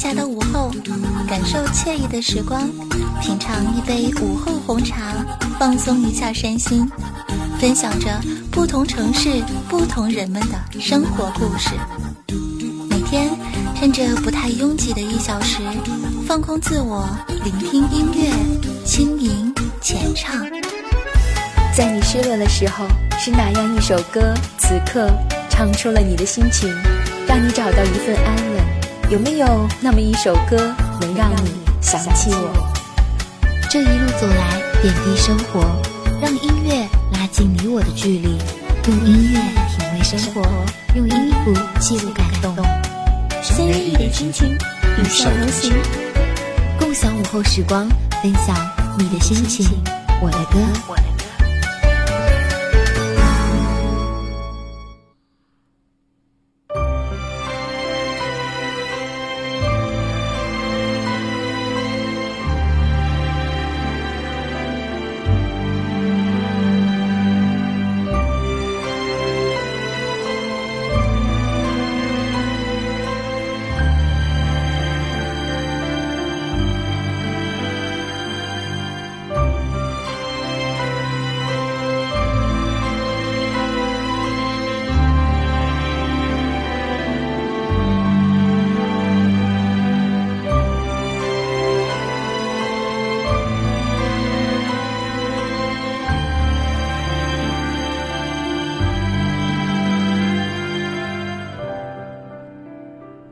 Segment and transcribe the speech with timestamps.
[0.00, 0.72] 下的午后，
[1.28, 2.66] 感受惬意的时光，
[3.20, 5.14] 品尝一杯午后红茶，
[5.58, 6.90] 放松一下身心，
[7.60, 8.18] 分享着
[8.50, 9.28] 不同城市、
[9.68, 11.74] 不同人们的生活故事。
[12.88, 13.28] 每天
[13.78, 15.58] 趁着不太拥挤的一小时，
[16.26, 17.06] 放空自我，
[17.44, 18.32] 聆听音乐，
[18.86, 20.34] 轻吟浅唱。
[21.76, 22.86] 在你失落的时候，
[23.18, 25.10] 是哪样一首歌，此刻
[25.50, 26.74] 唱出了你的心情，
[27.28, 28.79] 让你找到一份安稳？
[29.10, 32.72] 有没有那么一首歌能让你想起我？
[33.68, 35.60] 这一路走来，点滴生活，
[36.22, 38.38] 让音乐拉近你我的距离，
[38.86, 40.48] 用音乐品味生活，
[40.94, 42.54] 用音符记录感动。
[43.42, 44.56] 先约一点心情，
[44.96, 45.72] 与笑同行，
[46.78, 47.88] 共享午后时光，
[48.22, 48.56] 分享
[48.96, 49.66] 你的心情，
[50.22, 51.09] 我的歌。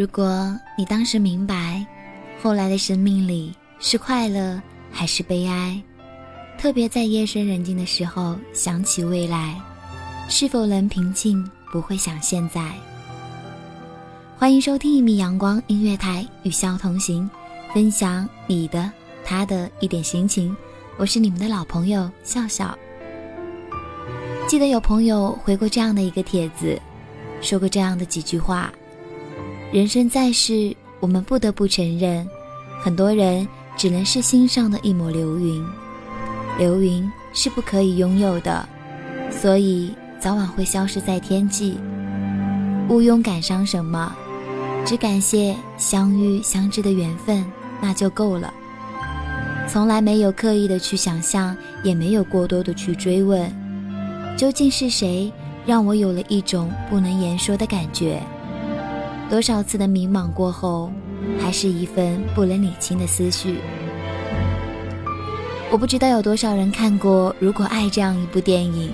[0.00, 1.84] 如果你当时明白，
[2.42, 4.58] 后来的生命里是快乐
[4.90, 5.78] 还是悲哀，
[6.56, 9.60] 特别在夜深人静的时候想起未来，
[10.26, 11.46] 是否能平静？
[11.70, 12.72] 不会想现在。
[14.38, 17.28] 欢迎收听一米阳光音乐台，与笑同行，
[17.74, 18.90] 分享你的、
[19.22, 20.56] 他的一点心情。
[20.96, 22.74] 我是你们的老朋友笑笑。
[24.48, 26.80] 记得有朋友回过这样的一个帖子，
[27.42, 28.72] 说过这样的几句话。
[29.72, 32.28] 人生在世，我们不得不承认，
[32.82, 35.64] 很多人只能是心上的一抹流云，
[36.58, 38.68] 流云是不可以拥有的，
[39.30, 41.78] 所以早晚会消失在天际。
[42.88, 44.12] 毋庸感伤什么，
[44.84, 47.44] 只感谢相遇相知的缘分，
[47.80, 48.52] 那就够了。
[49.68, 53.48] 从来没有刻意的去想象，也没有过多的去追问，
[54.36, 55.32] 究竟是谁
[55.64, 58.20] 让我有了一种不能言说的感觉。
[59.30, 60.90] 多少次的迷茫过后，
[61.38, 63.58] 还是一份不能理清的思绪。
[65.70, 68.90] 我不知道有多少人看过《如果爱》这样一部电影，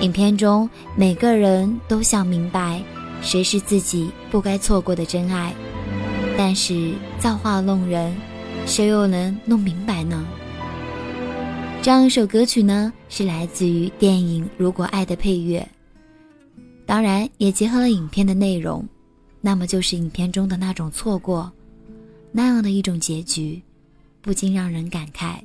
[0.00, 2.80] 影片中每个人都想明白
[3.20, 5.52] 谁是自己不该错过的真爱，
[6.36, 8.14] 但是造化弄人，
[8.64, 10.24] 谁又能弄明白呢？
[11.82, 15.66] 这样一首歌曲呢，是来自于电影《如果爱》的配乐，
[16.86, 18.86] 当然也结合了影片的内容。
[19.40, 21.52] 那么就是影片中的那种错过，
[22.32, 23.62] 那样的一种结局，
[24.20, 25.40] 不禁让人感慨。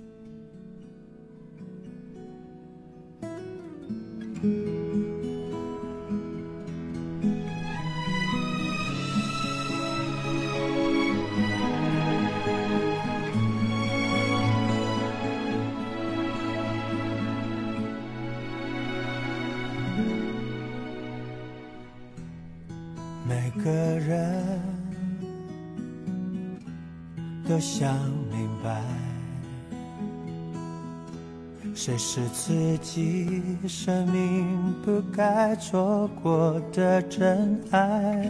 [23.26, 24.60] 每个人
[27.48, 27.96] 都想
[28.30, 28.81] 明白，
[31.74, 38.30] 谁是自己生命不该错过的真爱。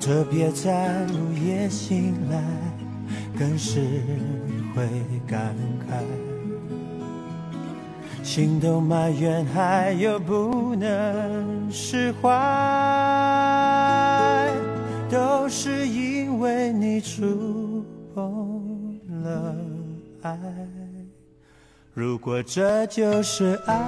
[0.00, 2.42] 特别在午夜醒来，
[3.38, 3.80] 更是
[4.74, 4.88] 会
[5.26, 5.54] 感
[5.86, 6.27] 慨。
[8.28, 12.28] 心都埋怨，还有不能释怀，
[15.10, 17.82] 都是因为你触
[18.14, 19.56] 碰了
[20.20, 20.38] 爱。
[21.94, 23.80] 如果这就是爱，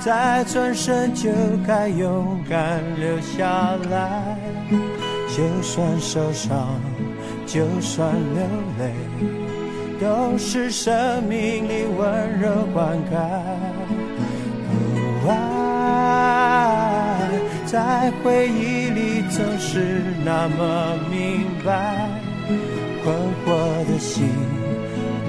[0.00, 1.30] 再转身就
[1.64, 4.36] 该勇敢留下来。
[5.28, 6.80] 就算受伤，
[7.46, 8.42] 就算流
[8.80, 8.92] 泪，
[10.00, 13.18] 都是生命里温柔灌溉。
[15.28, 17.18] 爱
[17.66, 22.08] 在回忆里总是那么明白，
[23.04, 23.14] 困
[23.44, 24.26] 惑的心，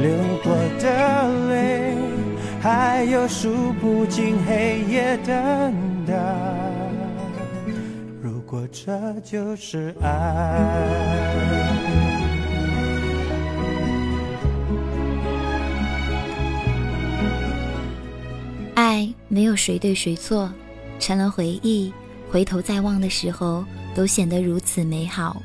[0.01, 0.09] 流
[0.41, 0.87] 过的
[1.49, 1.93] 泪，
[2.61, 5.35] 还有数不尽黑夜等
[6.07, 6.13] 待。
[8.21, 10.09] 如果这就是爱，
[19.31, 20.51] 没有谁对谁错，
[20.99, 21.89] 成了回忆，
[22.29, 23.63] 回头再望的时候，
[23.95, 25.41] 都显得如此美好。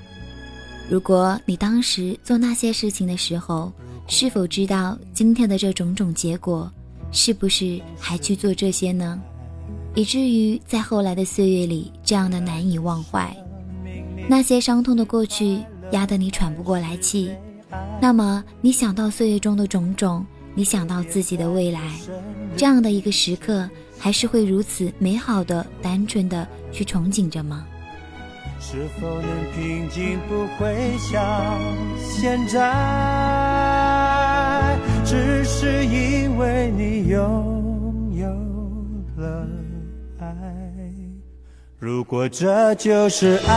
[0.90, 3.72] 如果你当时做那些事情的时候，
[4.08, 6.68] 是否知道今天的这种种结果？
[7.12, 9.22] 是不是还去做这些呢？
[9.94, 13.34] 以至于在后来的岁月里，这样的难以忘怀，
[14.28, 15.60] 那些伤痛的过去
[15.92, 17.30] 压得你喘不过来气。
[18.02, 20.26] 那么，你想到岁月中的种种，
[20.58, 21.82] 你想到自己的未来，
[22.56, 23.68] 这样的一个时刻，
[23.98, 27.66] 还是会如此美好的、单纯的去憧憬着吗？
[28.58, 30.18] 是否能平静？
[30.26, 31.60] 不会像
[32.00, 32.58] 现在，
[35.04, 38.26] 只是因为你拥有
[39.22, 39.46] 了
[40.18, 40.26] 爱。
[41.78, 43.52] 如果这就是爱，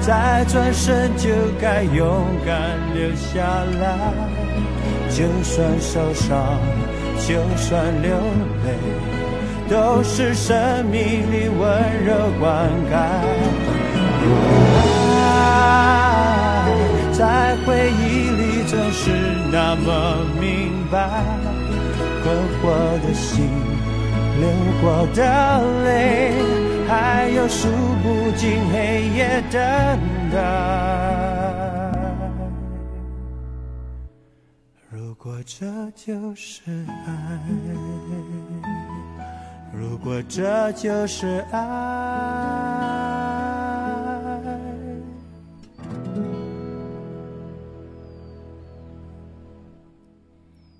[0.00, 1.28] 再转身就
[1.60, 3.42] 该勇敢留下
[3.78, 4.41] 来。
[5.14, 6.58] 就算受伤，
[7.28, 8.16] 就算流
[8.64, 8.66] 泪，
[9.68, 11.00] 都是生命
[11.30, 11.60] 里温
[12.06, 12.94] 柔灌溉。
[15.20, 15.22] 爱
[17.12, 19.10] 在回忆里总是
[19.52, 20.96] 那么明白，
[22.22, 22.62] 困惑
[23.06, 23.50] 的心。
[24.40, 24.48] 流
[24.80, 25.20] 过的
[25.84, 26.32] 泪，
[26.88, 27.68] 还有数
[28.02, 29.60] 不尽黑夜等
[30.32, 31.71] 待。
[34.94, 36.60] 如果这就是
[37.06, 37.40] 爱，
[39.72, 41.58] 如果这就是爱，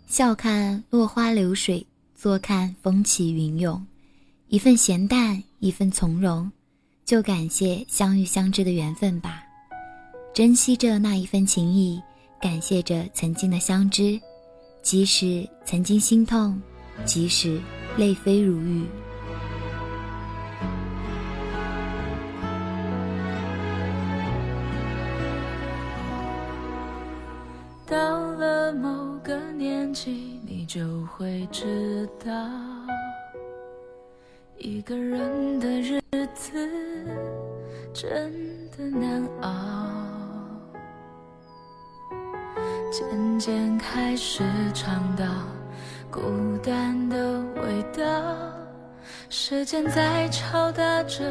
[0.07, 1.87] 笑看落花流水。
[2.15, 3.85] 坐看风起云涌，
[4.47, 6.53] 一份闲淡，一份从容，
[7.05, 9.43] 就感谢相遇相知的缘分吧，
[10.33, 12.01] 珍惜着那一份情谊，
[12.43, 14.21] 感谢着曾经的相知，
[14.83, 16.61] 即使曾经心痛，
[17.05, 17.61] 即使
[17.97, 18.85] 泪飞如雨。
[27.87, 27.97] 到
[28.33, 30.33] 了某个年纪。
[30.45, 32.33] 你就会知道，
[34.59, 36.01] 一个人的日
[36.35, 36.53] 子
[37.93, 38.33] 真
[38.71, 40.12] 的难熬。
[42.93, 44.45] 渐渐开始
[44.75, 45.25] 尝到
[46.11, 46.21] 孤
[46.63, 48.05] 单的味道，
[49.31, 51.25] 时间在敲打着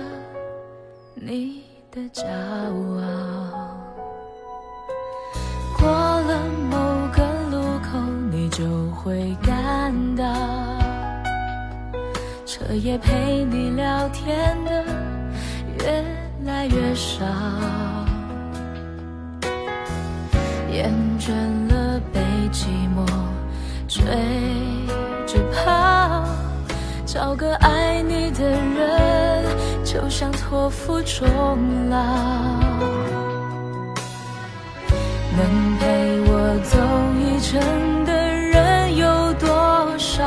[1.13, 3.77] 你的骄傲。
[5.77, 6.39] 过了
[6.71, 6.77] 某
[7.13, 7.21] 个
[7.51, 7.99] 路口，
[8.31, 8.49] 你。
[8.49, 10.25] 就会感到，
[12.45, 14.83] 彻夜陪你聊天的
[15.79, 16.05] 越
[16.43, 17.25] 来越少，
[20.81, 21.29] 厌倦
[21.71, 22.19] 了被
[22.51, 23.05] 寂寞
[23.87, 24.03] 追
[25.27, 26.25] 着跑，
[27.05, 29.45] 找个爱你的人，
[29.83, 31.27] 就像托付终
[31.87, 31.97] 老，
[35.37, 36.79] 能陪我走
[37.19, 37.61] 一程
[38.03, 39.47] 的人有多
[39.99, 40.23] 少？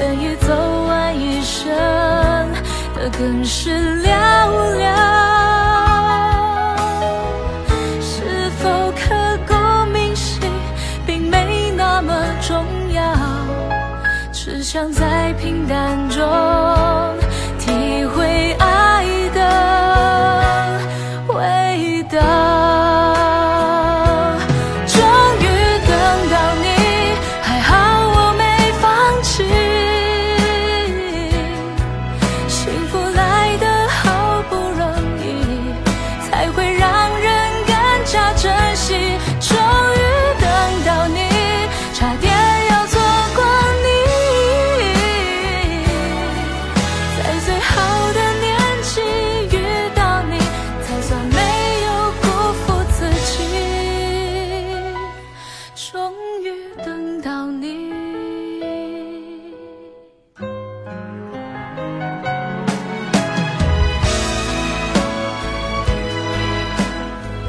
[0.00, 0.52] 愿意走
[0.88, 1.70] 完一生
[2.96, 3.08] 的。
[3.16, 4.10] 更是寥
[4.76, 5.15] 寥，
[14.76, 17.25] 常在平淡中。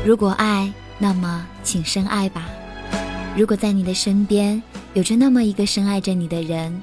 [0.07, 2.45] 如果爱，那么请深爱吧。
[3.35, 6.81] 如果在你的身边有着那么一个深爱着你的人，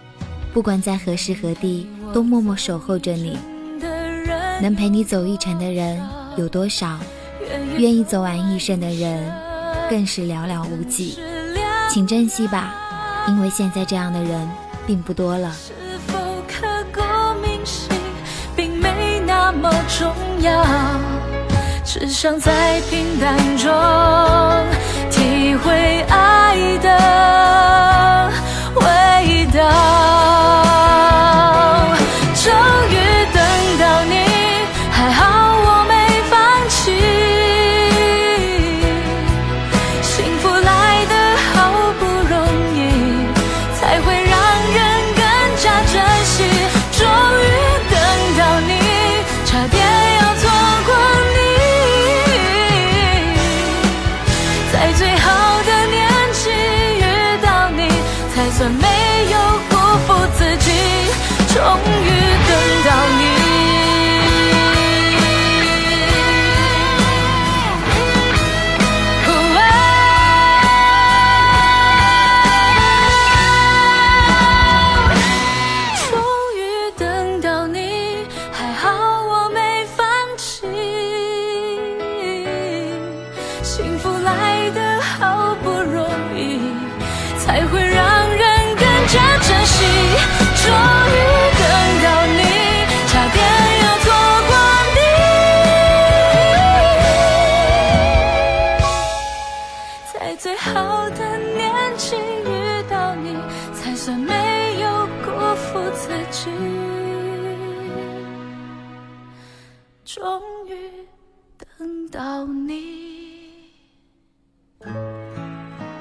[0.52, 3.38] 不管在何时何地，都默默守候着你。
[4.61, 5.99] 能陪你走一程的人
[6.37, 6.99] 有多少？
[7.78, 9.33] 愿意走完一生的人
[9.88, 11.19] 更是寥寥无几。
[11.88, 12.75] 请珍惜吧，
[13.26, 14.47] 因为现在这样的人
[14.87, 15.50] 并不多了。
[15.50, 15.73] 是
[16.09, 17.00] 否刻骨
[17.40, 17.88] 铭心，
[18.54, 20.12] 并没那么重
[20.43, 20.62] 要，
[21.97, 23.71] 只想在平淡中
[25.13, 26.91] 体会爱的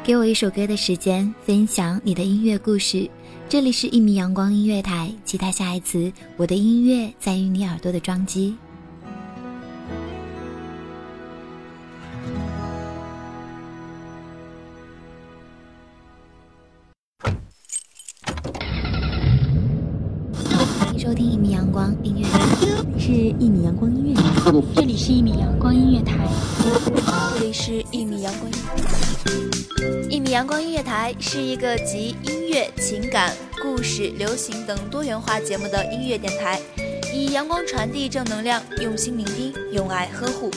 [0.04, 3.10] 给我一首歌的时间，分享你的音乐故事。
[3.48, 8.54] 这里是一米阳光音乐台，期待下一次我的音乐在于你耳朵的装机。
[17.24, 17.34] 欢
[20.94, 22.40] 迎收听一米阳光音乐台，
[23.00, 24.24] 是一米阳光音乐台，
[24.76, 26.28] 这里是一米阳光音乐台。
[27.40, 28.64] 这里是一米阳光音乐
[29.32, 29.53] 一米
[30.34, 36.60] 阳光音乐台是一个集音乐、情感、故事、流行等多元化节目的音乐电台，
[37.14, 40.50] 以阳光传递正能量，用心聆听，用爱呵护。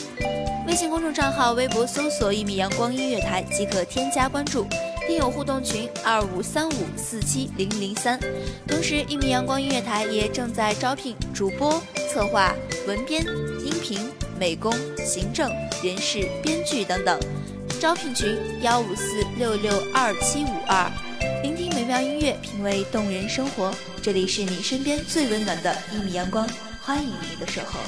[0.65, 4.65] 微信公众账号、微博搜索“一米阳光音乐台”即可添加关注。
[5.07, 8.19] 听友互动群二五三五四七零零三。
[8.67, 11.79] 同时，一米阳光音乐台也正在招聘主播、
[12.11, 12.51] 策划、
[12.87, 13.23] 文编、
[13.63, 14.73] 音频、美工、
[15.05, 15.51] 行政、
[15.83, 17.19] 人事、编剧等等。
[17.79, 20.91] 招聘群幺五四六六二七五二。
[21.43, 23.71] 聆听美妙音乐，品味动人生活。
[24.01, 26.47] 这里是你身边最温暖的一米阳光，
[26.81, 27.79] 欢迎你的守候。